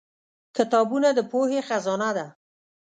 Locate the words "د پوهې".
1.17-1.59